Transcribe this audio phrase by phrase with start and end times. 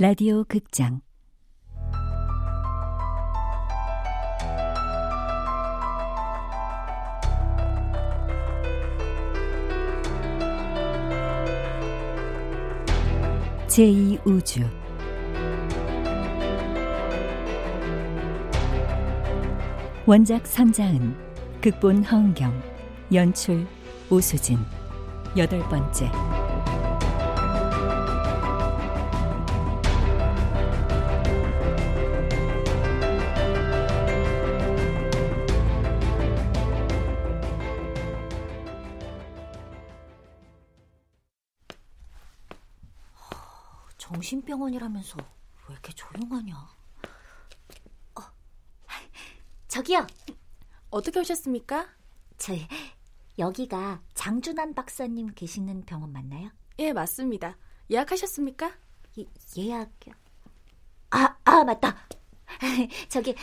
[0.00, 1.00] 라디오 극장.
[13.66, 14.70] 제2우주.
[20.06, 21.16] 원작 삼자은
[21.60, 22.62] 극본 허은경
[23.12, 23.66] 연출
[24.10, 24.58] 오수진.
[25.36, 26.08] 여덟 번째
[44.28, 45.16] 정신병원이라면서
[45.68, 46.54] 왜 이렇게 조용하냐?
[46.54, 48.22] 어,
[49.68, 50.06] 저기요.
[50.90, 51.88] 어떻게 오셨습니까?
[52.36, 52.52] 저
[53.38, 56.50] 여기가 장준환 박사님 계시는 병원 맞나요?
[56.78, 57.56] 예, 맞습니다.
[57.90, 58.76] 예약하셨습니까?
[59.18, 59.24] 예,
[59.56, 60.12] 예약요.
[61.10, 61.96] 아, 아 맞다.
[63.08, 63.34] 저기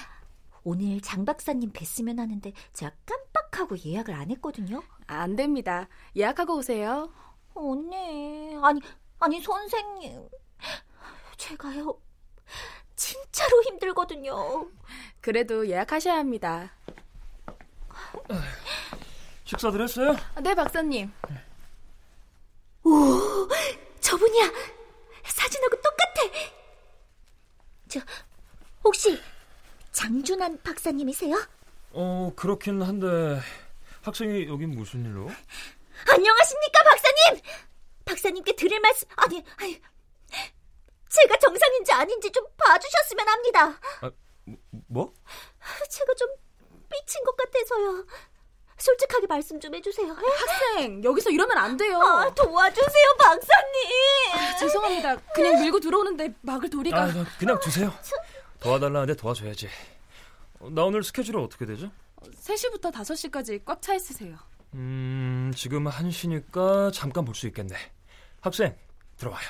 [0.64, 4.84] 오늘 장 박사님 뵀으면 하는데 제가 깜빡하고 예약을 안 했거든요.
[5.08, 5.88] 안 됩니다.
[6.16, 7.12] 예약하고 오세요.
[7.56, 8.82] 언니, 아니
[9.18, 10.30] 아니 선생님,
[11.38, 12.00] 제가요
[12.96, 14.70] 진짜로 힘들거든요.
[15.22, 16.72] 그래도 예약하셔야 합니다.
[19.44, 20.16] 식사들 했어요?
[20.42, 21.12] 네, 박사님.
[22.84, 23.48] 오,
[24.00, 24.52] 저분이야.
[25.26, 26.22] 사진하고 똑같아.
[27.90, 28.00] 저
[28.84, 29.20] 혹시
[29.92, 31.36] 장준환 박사님이세요?
[31.92, 33.40] 어, 그렇긴 한데
[34.04, 35.30] 학생이 여긴 무슨 일로?
[36.10, 37.42] 안녕하십니까, 박사님?
[38.06, 39.82] 박사님께 드릴 말씀 아니, 아니
[41.16, 43.80] 제가 정상인지 아닌지 좀 봐주셨으면 합니다.
[44.02, 44.12] 아,
[44.88, 45.14] 뭐?
[45.90, 46.30] 제가 좀
[46.90, 48.06] 삐친 것 같아서요.
[48.78, 50.14] 솔직하게 말씀 좀 해주세요.
[50.14, 51.98] 학생, 여기서 이러면 안 돼요.
[52.00, 54.34] 아, 도와주세요, 박사님.
[54.34, 55.16] 아, 죄송합니다.
[55.34, 57.02] 그냥 밀고 들어오는데 막을 도리가.
[57.04, 57.08] 아,
[57.40, 57.94] 그냥 두세요.
[58.60, 59.70] 도와달라는데 도와줘야지.
[60.60, 61.90] 어, 나 오늘 스케줄은 어떻게 되죠?
[62.22, 64.38] 3시부터 5시까지 꽉 차 있으세요.
[64.74, 67.76] 음, 지금 1시니까 잠깐 볼 수 있겠네.
[68.42, 68.78] 학생,
[69.18, 69.46] 들어와요.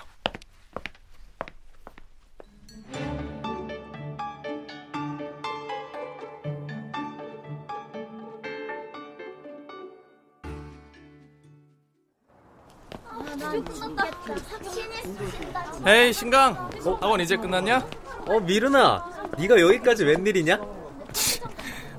[15.88, 16.54] 헤이 신강
[16.86, 16.98] 어?
[17.02, 17.88] 학원 이제 끝났냐?
[18.28, 19.06] 어 미르나
[19.38, 20.58] 네가 여기까지 웬일이냐?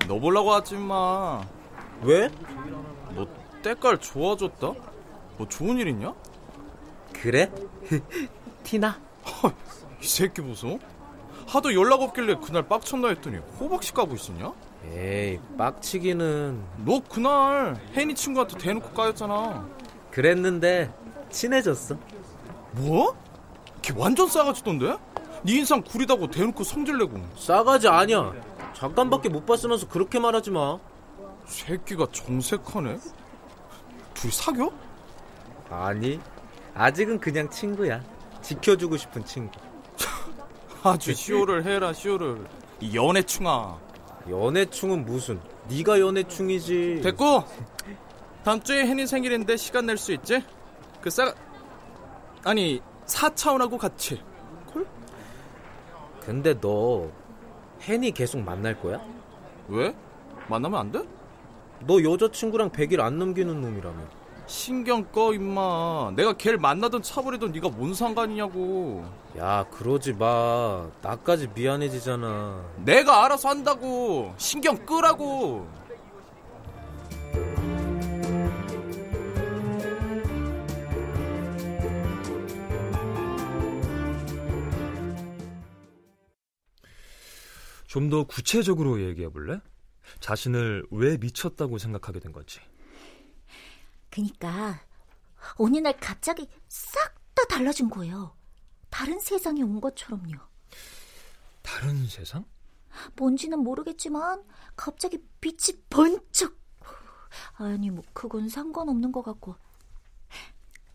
[0.09, 1.43] 너 보려고 왔지 마
[2.03, 2.29] 왜?
[3.15, 3.27] 너
[3.63, 4.73] 때깔 좋아졌다?
[5.37, 6.15] 뭐 좋은 일 있냐?
[7.13, 7.51] 그래?
[8.63, 9.06] 티나?
[10.07, 10.79] 이 새끼 보소
[11.49, 14.53] 하도 연락 없길래 그날 빡쳤나 했더니 호박씨 까고 있었냐?
[14.93, 16.63] 에이 빡치기는.
[16.85, 19.67] 너 그날 혜인이 친구한테 대놓고 까였잖아.
[20.13, 20.95] 그랬는데
[21.31, 21.97] 친해졌어.
[22.71, 23.17] 뭐?
[23.83, 24.97] 걔 완전 싸가지던데?
[25.43, 27.19] 네 인상 구리다고 대놓고 성질내고.
[27.37, 28.33] 싸가지 아니야.
[28.75, 30.79] 잠깐밖에 못 봤으면서 그렇게 말하지 마.
[31.47, 32.99] 새끼가 정색하네?
[34.15, 34.71] 둘이 사겨?
[35.69, 36.21] 아니
[36.75, 38.01] 아직은 그냥 친구야.
[38.41, 39.51] 지켜주고 싶은 친구
[40.91, 42.47] 아주 시오를 해라 시오를
[42.81, 43.79] 이 연애충아
[44.29, 47.43] 연애충은 무슨 네가 연애충이지 됐고
[48.45, 50.43] 다음 주에 혜니 생일인데 시간 낼 수 있지?
[51.01, 51.35] 그 싸가
[52.45, 54.23] 아니 사차원하고 같이
[54.67, 54.87] 콜?
[56.21, 57.09] 근데 너
[57.83, 59.01] 혜니 계속 만날 거야?
[59.69, 59.95] 왜?
[60.49, 61.03] 만나면 안 돼?
[61.81, 63.99] 너 여자친구랑 100일 안 넘기는 놈이라며
[64.47, 66.13] 신경 꺼 임마.
[66.15, 69.05] 내가 걔를 만나든 차버리든 네가 뭔 상관이냐고.
[69.37, 70.89] 야 그러지 마.
[71.03, 72.65] 나까지 미안해지잖아.
[72.85, 74.33] 내가 알아서 한다고.
[74.37, 75.67] 신경 끄라고.
[87.87, 89.59] 좀 더 구체적으로 얘기해 볼래?
[90.21, 92.61] 자신을 왜 미쳤다고 생각하게 된 건지.
[94.17, 94.81] 그니까
[95.59, 98.35] 어느 날 갑자기 싹 다 달라진 거예요.
[98.89, 100.39] 다른 세상에 온 것처럼요.
[101.61, 102.47] 다른 세상?
[103.15, 104.43] 뭔지는 모르겠지만
[104.75, 106.57] 갑자기 빛이 번쩍.
[107.57, 109.55] 아니 뭐 그건 상관없는 것 같고.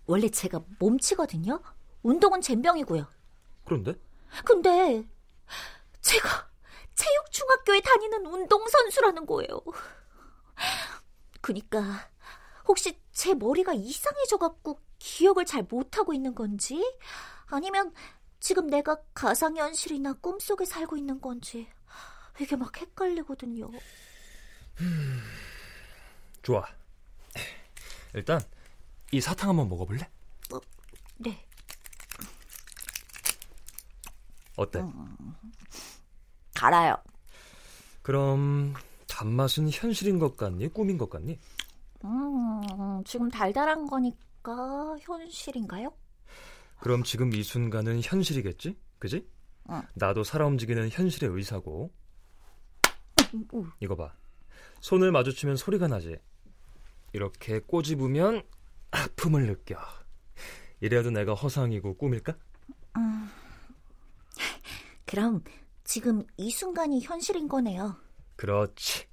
[0.08, 1.62] 원래 제가 몸치거든요.
[2.02, 3.06] 운동은 젬병이고요.
[3.66, 3.94] 그런데?
[4.44, 5.08] 근데
[6.02, 6.50] 제가
[6.96, 9.62] 체육중학교에 다니는 운동선수라는 거예요.
[11.40, 12.10] 그니까
[12.72, 16.82] 혹시 제 머리가 이상해져갖고 기억을 잘 못하고 있는 건지
[17.48, 17.94] 아니면
[18.40, 21.68] 지금 내가 가상현실이나 꿈속에 살고 있는 건지
[22.40, 23.70] 이게 막 헷갈리거든요.
[24.80, 25.22] 음,
[26.42, 26.66] 좋아.
[28.14, 28.40] 일단
[29.12, 30.10] 이 사탕 한번 먹어볼래?
[30.54, 30.60] 어,
[31.18, 31.46] 네.
[34.56, 34.82] 어때?
[36.54, 36.96] 달아요.
[38.02, 38.74] 그럼
[39.08, 40.70] 단맛은 현실인 것 같니?
[40.70, 41.38] 꿈인 것 같니?
[42.04, 45.94] 음, 지금 달달한 거니까 현실인가요?
[46.80, 48.78] 그럼 지금 이 순간은 현실이겠지?
[49.00, 49.28] 그지?
[49.70, 49.82] 응.
[49.96, 51.92] 나도 살아 움직이는 현실의 의사고.
[53.54, 54.14] 오, 이거 봐.
[54.80, 56.18] 손을 마주치면 소리가 나지.
[57.14, 58.44] 이렇게 꼬집으면
[58.92, 59.78] 아픔을 느껴.
[60.80, 62.36] 이래도 내가 허상이고 꿈일까?
[65.06, 65.44] 그럼
[65.84, 67.98] 지금 이 순간이 현실인 거네요.
[68.38, 69.11] 그렇지.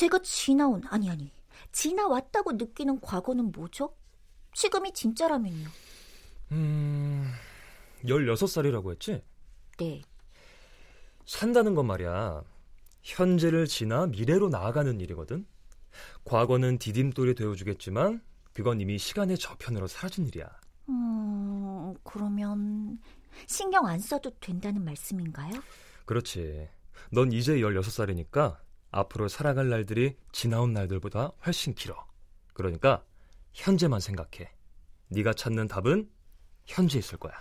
[0.00, 1.30] 제가 지나온 아니 아니
[1.72, 3.94] 지나왔다고 느끼는 과거는 뭐죠?
[4.54, 5.68] 지금이 진짜라면요.
[6.52, 7.30] 음,
[8.04, 9.22] 16살이라고 했지?
[9.76, 10.00] 네.
[11.26, 12.42] 산다는 건 말이야.
[13.02, 15.44] 현재를 지나 미래로 나아가는 일이거든.
[16.24, 18.22] 과거는 디딤돌이 되어주겠지만
[18.54, 20.48] 그건 이미 시간의 저편으로 사라진 일이야.
[20.88, 22.98] 음, 그러면
[23.46, 25.62] 신경 안 써도 된다는 말씀인가요?
[26.06, 26.70] 그렇지.
[27.12, 28.56] 넌 이제 16살이니까
[28.90, 32.06] 앞으로 살아갈 날들이 지나온 날들보다 훨씬 길어.
[32.52, 33.04] 그러니까
[33.52, 34.50] 현재만 생각해.
[35.08, 36.10] 네가 찾는 답은
[36.66, 37.32] 현재 있을 거야.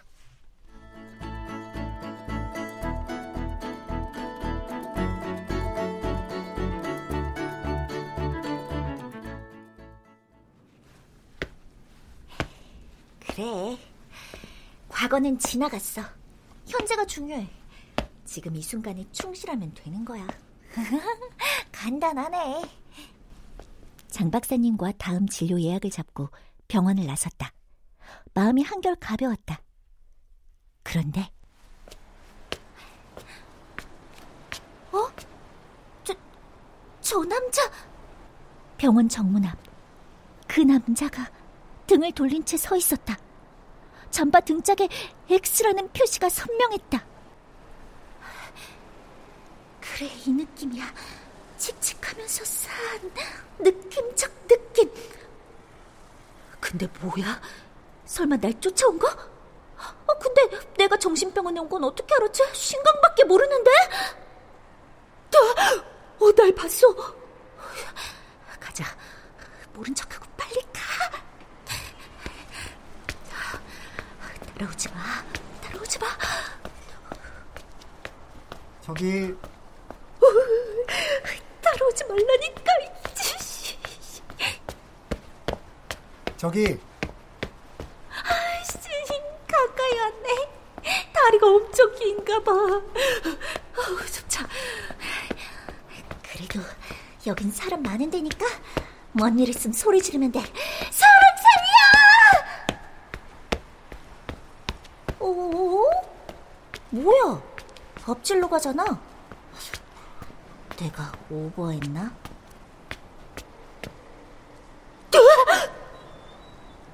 [13.19, 13.77] 그래.
[14.87, 16.01] 과거는 지나갔어.
[16.67, 17.49] 현재가 중요해.
[18.25, 20.27] 지금 이 순간에 충실하면 되는 거야.
[21.71, 22.61] 간단하네.
[24.09, 26.29] 장 박사님과 다음 진료 예약을 잡고
[26.67, 27.53] 병원을 나섰다.
[28.33, 29.61] 마음이 한결 가벼웠다.
[30.83, 31.29] 그런데
[34.91, 35.07] 어?
[36.03, 36.13] 저,
[37.01, 37.61] 저 남자
[38.77, 39.69] 병원 정문 앞
[40.49, 41.29] 그 남자가
[41.87, 43.15] 등을 돌린 채 서 있었다.
[44.09, 44.89] 잠바 등짝에
[45.29, 47.05] X라는 표시가 선명했다.
[49.99, 50.85] 그래, 이 느낌이야.
[51.57, 53.11] 칙칙하면서 싸한
[53.59, 54.89] 느낌적 느낌.
[56.61, 57.41] 근데 뭐야?
[58.05, 59.09] 설마 날 쫓아온 거?
[59.09, 62.43] 어, 근데 내가 정신병원에 온 건 어떻게 알았지?
[62.53, 63.69] 신강밖에 모르는데?
[65.35, 66.95] 어, 어, 날 봤어.
[68.57, 68.85] 가자.
[69.73, 71.11] 모른 척하고 빨리 가.
[74.57, 74.95] 따라오지 마.
[75.61, 76.07] 따라오지 마.
[78.81, 79.35] 저기
[81.89, 82.63] 오지 말라니까.
[86.37, 86.77] 저기 씨,
[89.47, 90.49] 가까이 왔네.
[91.11, 92.51] 다리가 엄청 긴가 봐.
[92.51, 94.47] 어우, 좁차.
[96.31, 96.59] 그래도
[97.27, 98.45] 여긴 사람 많은 데니까
[99.11, 100.39] 뭔 일 있으면 소리 지르면 돼.
[100.39, 102.77] 사람 살려!
[105.19, 105.83] 오,
[106.91, 107.41] 뭐야?
[108.05, 109.01] 엎질러 가잖아.
[110.79, 112.11] 내가 오버했나?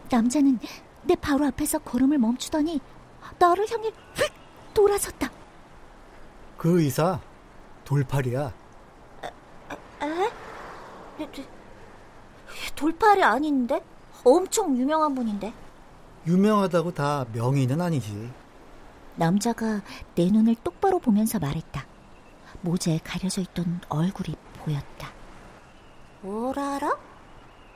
[0.10, 0.60] 남자는
[1.04, 2.80] 내 바로 앞에서 걸음을 멈추더니
[3.38, 4.34] 나를 향해 휙
[4.74, 5.30] 돌아섰다.
[6.58, 7.20] 그 의사
[7.84, 8.54] 돌팔이야.
[10.01, 10.32] 에?
[12.75, 13.84] 돌팔이 아닌데?
[14.24, 15.54] 엄청 유명한 분인데.
[16.25, 18.32] 유명하다고 다 명의는 아니지.
[19.15, 19.82] 남자가
[20.15, 21.86] 내 눈을 똑바로 보면서 말했다.
[22.62, 25.09] 모자에 가려져 있던 얼굴이 보였다.
[26.21, 26.97] 뭐라라?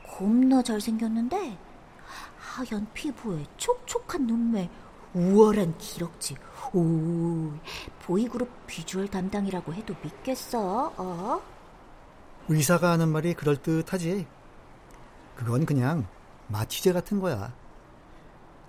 [0.07, 1.57] 겁나 잘생겼는데
[2.37, 4.69] 하얀 피부에 촉촉한 눈매,
[5.13, 6.35] 우월한 기럭지.
[6.73, 7.51] 오,
[8.03, 10.93] 보이그룹 비주얼 담당이라고 해도 믿겠어?
[10.97, 11.41] 어?
[12.47, 14.27] 의사가 하는 말이 그럴듯하지.
[15.35, 16.07] 그건 그냥
[16.47, 17.53] 마취제 같은 거야.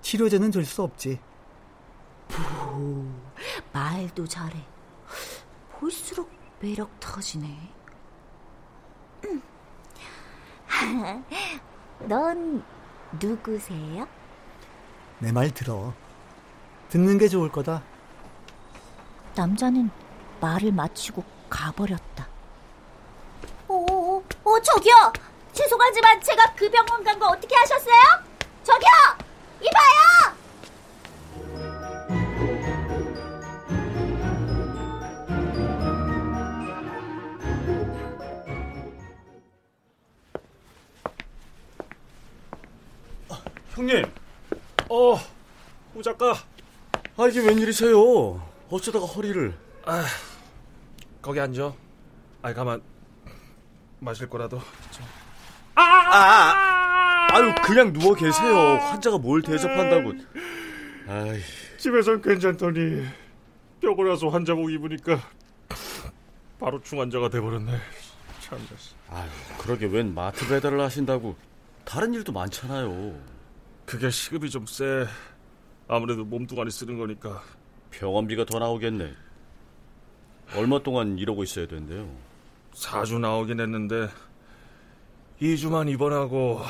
[0.02, 1.18] 치료제는 줄 수 없지.
[3.72, 4.64] 말도 잘해.
[5.80, 7.72] 볼수록 매력 터지네.
[9.24, 9.42] 음.
[12.00, 12.62] 넌
[13.18, 14.06] 누구세요?
[15.20, 15.92] 내 말 들어.
[16.90, 17.82] 듣는 게 좋을 거다.
[19.34, 19.90] 남자는
[20.40, 22.28] 말을 마치고 가버렸다.
[23.68, 25.12] 오, 오, 저기요!
[25.52, 27.94] 죄송하지만 제가 그 병원 간 거 어떻게 하셨어요?
[28.64, 28.90] 저기요!
[29.60, 30.29] 이봐요!
[43.80, 44.04] 형님,
[44.90, 45.16] 어,
[45.94, 46.34] 오 작가,
[47.16, 48.46] 아 이게 웬일이세요?
[48.68, 49.54] 어쩌다가 허리를?
[49.86, 50.04] 아,
[51.22, 51.72] 거기 앉아.
[52.42, 52.82] 아이 가만
[53.98, 54.58] 마실 거라도.
[54.90, 55.02] 좀.
[55.76, 58.54] 아, 아, 아유 그냥 누워 계세요.
[58.82, 60.12] 환자가 뭘 대접한다고?
[61.08, 61.40] 아이,
[61.78, 63.06] 집에선 괜찮더니
[63.80, 65.22] 뼈고 나서 환자복 입으니까
[66.58, 67.78] 바로 중환자가 돼버렸네.
[68.40, 68.58] 참.
[69.08, 71.34] 아유, 그러게 웬 마트 배달을 하신다고
[71.86, 73.39] 다른 일도 많잖아요.
[73.90, 75.04] 그게 시급이 좀 세.
[75.88, 77.42] 아무래도 몸뚱아리 쓰는 거니까.
[77.90, 79.12] 병원비가 더 나오겠네.
[80.54, 82.08] 얼마 동안 이러고 있어야 된대요?
[82.72, 84.08] 4주 나오긴 했는데
[85.42, 86.60] 2주만 입원하고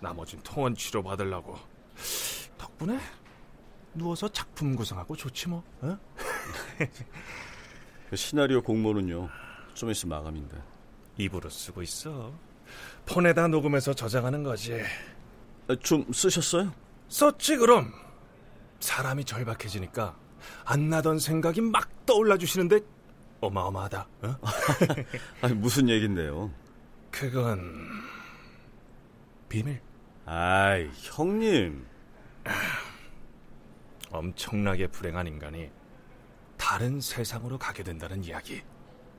[0.00, 1.58] 나머진 통원 치료 받으려고.
[2.56, 3.00] 덕분에
[3.92, 5.64] 누워서 작품 구성하고 좋지 뭐.
[5.80, 5.98] 어?
[8.10, 9.28] 그 시나리오 공모는요.
[9.74, 10.56] 좀 있으면 마감인데.
[11.18, 12.32] 입으로 쓰고 있어.
[13.06, 14.80] 폰에다 녹음해서 저장하는 거지.
[15.68, 16.72] 아, 좀 쓰셨어요?
[17.08, 17.92] 썼지 그럼.
[18.80, 20.14] 사람이 절박해지니까
[20.64, 22.80] 안 나던 생각이 막 떠올라 주시는데
[23.40, 24.08] 어마어마하다.
[24.22, 24.36] 어?
[25.40, 26.50] 아니, 무슨 얘긴데요?
[27.10, 27.88] 그건
[29.48, 29.80] 비밀.
[30.26, 31.86] 아이, 형님.
[34.10, 35.70] 엄청나게 불행한 인간이
[36.56, 38.62] 다른 세상으로 가게 된다는 이야기.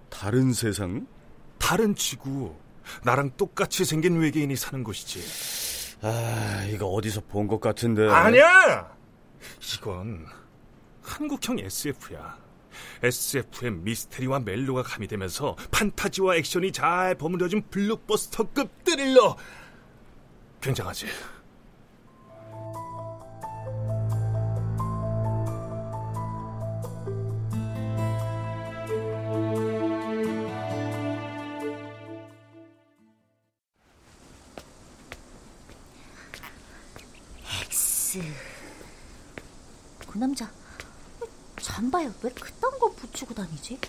[0.10, 1.08] 다른 세상?
[1.58, 2.56] 다른 지구.
[3.04, 5.65] 나랑 똑같이 생긴 외계인이 사는 곳이지.
[6.08, 8.08] 아, 이거 어디서 본 것 같은데.
[8.08, 8.96] 아니야!
[9.76, 10.28] 이건
[11.02, 12.38] 한국형 SF야.
[13.02, 19.36] SF의 미스테리와 멜로가 가미되면서 판타지와 액션이 잘 버무려진 블록버스터급 스릴러.
[20.62, 21.08] 굉장하지.
[38.16, 38.34] X.
[40.08, 40.50] 그 남자
[41.62, 43.80] 잠바에 왜 그딴 거 붙이고 다니지?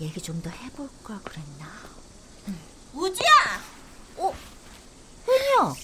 [0.00, 1.66] 얘기 좀 더 해볼 걸 그랬나?
[2.94, 3.28] 우주야!
[4.16, 4.34] 어?
[5.28, 5.74] 혜니야.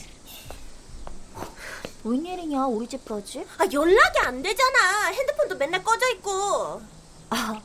[2.04, 3.44] 웬일이냐 우리 집 까지?
[3.58, 5.08] 아, 연락이 안 되잖아.
[5.08, 6.80] 핸드폰도 맨날 꺼져 있고.
[7.30, 7.60] 아,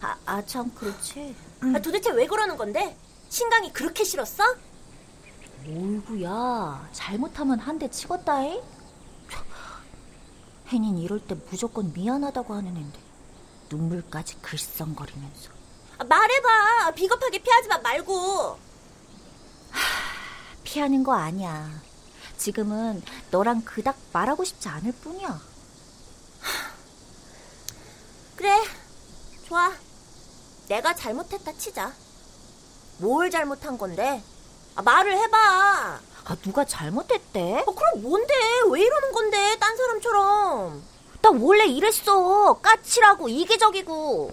[0.00, 1.34] 아, 아, 참 그렇지.
[1.74, 2.96] 아, 도대체 왜 그러는 건데?
[3.28, 4.44] 신강이 그렇게 싫었어?
[5.68, 8.62] 어이구야 잘못하면 한 대 치겄다잉?
[10.68, 12.98] 혜닌 이럴 때 무조건 미안하다고 하는 앤데
[13.70, 15.50] 눈물까지 글썽거리면서
[15.98, 16.92] 아, 말해봐.
[16.94, 18.58] 비겁하게 피하지만 말고.
[20.64, 21.68] 피하는 거 아니야
[22.36, 25.40] 지금은 너랑 그닥 말하고 싶지 않을 뿐이야
[28.36, 28.54] 그래.
[29.46, 29.72] 좋아.
[30.68, 31.92] 내가 잘못했다 치자.
[32.98, 34.22] 뭘 잘못한 건데?
[34.78, 35.36] 아, 말을 해봐.
[36.24, 37.64] 아 누가 잘못했대?
[37.66, 38.32] 어, 그럼 뭔데?
[38.70, 39.56] 왜 이러는 건데?
[39.58, 40.82] 딴 사람처럼.
[41.20, 44.30] 나 원래 이랬어 까칠하고 이기적이고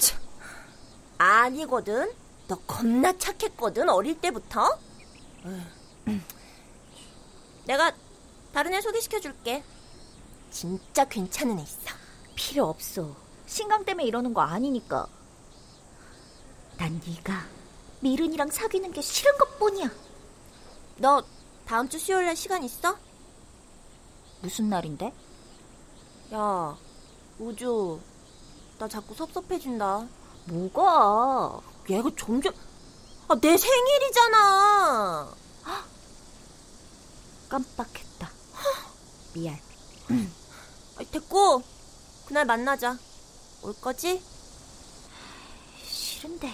[1.17, 2.13] 아니거든.
[2.47, 4.77] 너 겁나 착했거든, 어릴 때부터.
[7.65, 7.91] 내가
[8.53, 9.63] 다른 애 소개시켜줄게.
[10.51, 11.89] 진짜 괜찮은 애 있어.
[12.35, 13.15] 필요 없어
[13.47, 15.07] 신강 때문에 이러는 거 아니니까
[16.77, 17.45] 난 네가
[18.01, 19.89] 미른이랑 사귀는 게 싫은 것뿐이야
[20.97, 21.23] 너
[21.65, 22.97] 다음 주 수요일 날 시간 있어?
[24.41, 25.11] 무슨 날인데?
[26.33, 26.77] 야,
[27.39, 27.99] 우주.
[28.77, 30.07] 나 자꾸 섭섭해진다.
[30.45, 32.53] 뭐가 얘가 점점.
[33.27, 35.33] 아, 내 생일이잖아.
[37.49, 38.29] 깜빡했다
[39.33, 39.57] 미안
[40.97, 41.63] 아, 됐고,
[42.27, 42.97] 그날 만나자.
[43.63, 44.21] 올 거지?
[45.83, 46.51] 싫은데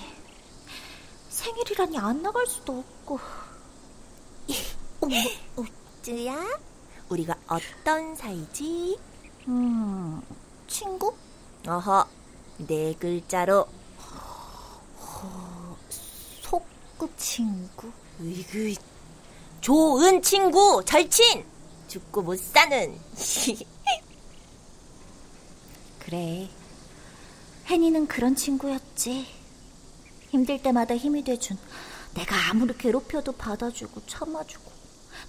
[1.29, 3.19] 생일이라니 안 나갈 수도 없고
[5.55, 6.37] 우주야,
[7.09, 8.97] 우리가 어떤 사이지?
[9.47, 10.21] 음
[10.67, 11.13] 친구?
[11.67, 12.07] 어허,
[12.59, 13.67] 네 글자로.
[16.41, 17.91] 속구 친구?
[18.21, 18.75] 으이그,
[19.59, 21.45] 좋은 친구, 절친!
[21.87, 22.97] 죽고 못 사는.
[25.99, 26.49] 그래
[27.67, 29.27] 혜니는 그런 친구였지
[30.29, 31.57] 힘들 때마다 힘이 돼준
[32.15, 34.70] 내가 아무리 괴롭혀도 받아주고 참아주고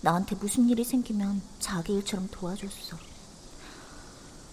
[0.01, 2.97] 나한테 무슨 일이 생기면 자기 일처럼 도와줬어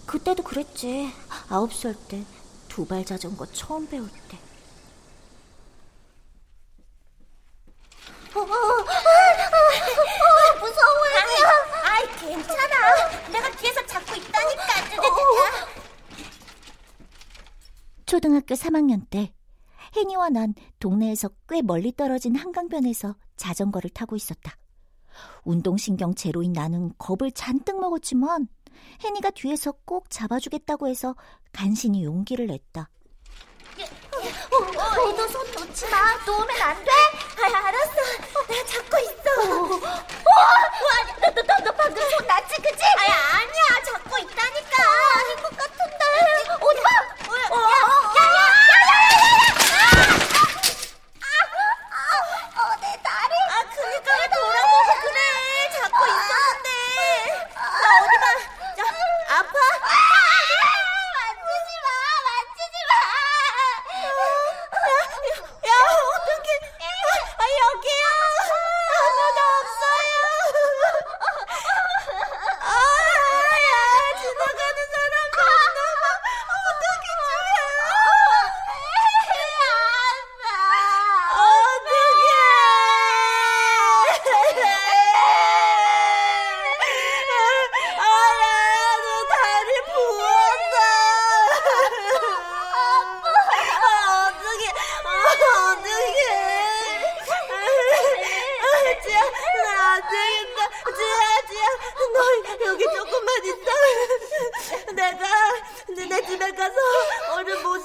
[0.06, 1.12] 그때도 그랬지
[1.48, 2.24] 아홉 살 때
[2.68, 4.38] 두 발 자전거 처음 배울 때
[10.60, 11.48] 무서워, 혜니야.
[11.84, 13.28] 아이, 괜찮아.
[13.32, 14.64] 내가 뒤에서 잡고 있다니까.
[18.06, 19.32] 초등학교 3학년 때
[19.96, 24.56] 혜니와 난 동네에서 꽤 멀리 떨어진 한강변에서 자전거를 타고 있었다.
[25.44, 28.48] 운동신경 제로인 나는 겁을 잔뜩 먹었지만
[29.04, 31.14] 혜니가 뒤에서 꼭 잡아주겠다고 해서
[31.52, 32.88] 간신히 용기를 냈다.
[35.16, 35.96] 너손 놓지 마.
[36.24, 36.90] 놓으면 안 돼.
[37.42, 37.94] 아, 알았어.
[38.48, 39.50] 나 잡고 있어.
[39.50, 39.80] 어, 어,
[41.20, 42.84] 너, 너, 너 방금 손 놨지, 그치?
[42.84, 43.82] 아, 아니야.
[43.86, 44.82] 잡고 있다니까.
[45.16, 46.04] 아닌 것 같은데.
[46.60, 46.88] 어디 봐.
[47.50, 47.89] 어, 야,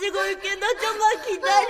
[0.05, 0.55] 모시고 올게.
[0.55, 1.67] 너 좀만 기다려.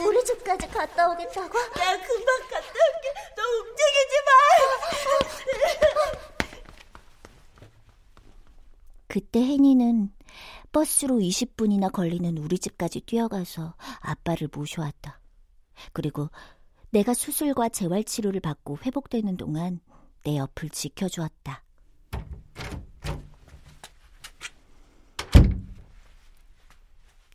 [0.06, 1.58] 우리 집까지 갔다 오겠다고?
[1.58, 3.12] 내가 금방 갔다 올게.
[3.36, 4.30] 너 움직이지 마.
[9.08, 10.12] 그때 혜니는
[10.72, 15.20] 버스로 20분이나 걸리는 우리 집까지 뛰어가서 아빠를 모셔왔다.
[15.92, 16.30] 그리고
[16.90, 19.80] 내가 수술과 재활 치료를 받고 회복되는 동안
[20.24, 21.64] 내 옆을 지켜주었다.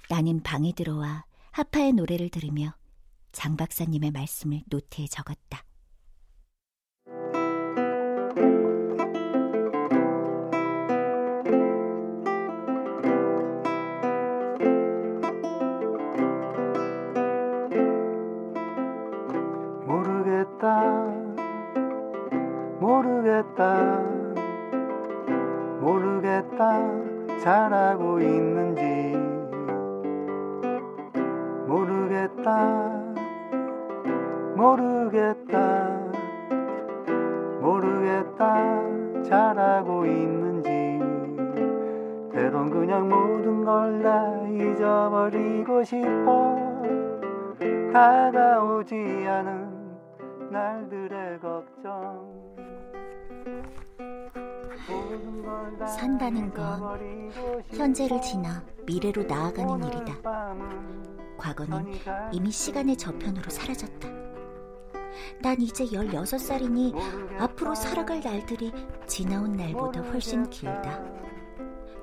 [0.09, 2.73] 나는 방에 들어와 하파의 노래를 들으며
[3.31, 5.63] 장 박사님의 말씀을 노트에 적었다.
[43.65, 46.55] 걸 다 잊어버리고 싶어
[47.91, 49.95] 다가오지 않은
[50.51, 52.35] 날들의 걱정
[55.87, 57.31] 산다는 건
[57.73, 60.13] 현재를 지나 미래로 나아가는 일이다.
[61.37, 61.87] 과거는
[62.31, 64.07] 이미 시간의 저편으로 사라졌다.
[65.41, 68.71] 난 이제 16살이니 앞으로 살아갈 날들이
[69.07, 70.99] 지나온 날보다 훨씬 길다.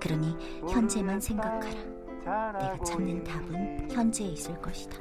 [0.03, 0.37] 그러니
[0.69, 1.71] 현재만 생각하라.
[2.25, 4.99] 내가 찾는 답은 현재에 있을 것이다.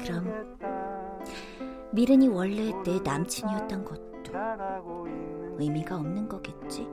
[0.00, 0.58] 그럼
[1.92, 4.32] 미른이 원래 내 남친이었던 것도
[5.60, 6.88] 의미가 없는 거겠지?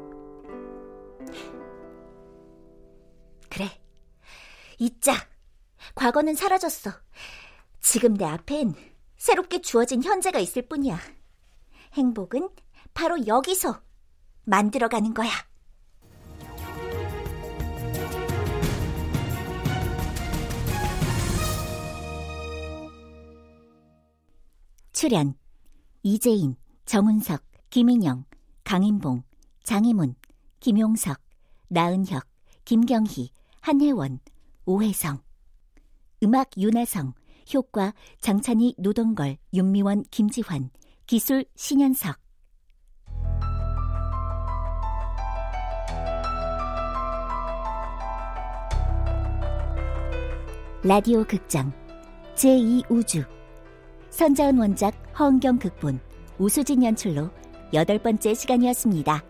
[3.50, 3.66] 그래,
[4.78, 5.14] 잊자.
[5.96, 6.92] 과거는 사라졌어.
[7.82, 8.76] 지금 내 앞엔
[9.18, 11.00] 새롭게 주어진 현재가 있을 뿐이야.
[11.94, 12.50] 행복은
[13.00, 13.82] 바로 여기서
[14.44, 15.30] 만들어가는 거야.
[24.92, 25.34] 출연
[26.04, 28.26] 이재인, 정은석, 김인영,
[28.66, 29.24] 강인봉,
[29.64, 30.16] 장희문,
[30.60, 31.22] 김용석,
[31.70, 32.28] 나은혁,
[32.66, 33.32] 김경희,
[33.62, 34.20] 한혜원,
[34.66, 35.24] 오혜성
[36.24, 37.14] 음악 윤하성,
[37.54, 40.70] 효과 장찬희, 노동걸, 윤미원, 김지환,
[41.06, 42.29] 기술 신현석
[50.82, 51.74] 라디오 극장
[52.36, 53.26] 제2우주
[54.12, 56.00] 선자은 원작 허은경 극본
[56.38, 57.30] 우수진 연출로
[57.74, 59.22] 여덟 번째 시간이었습니다.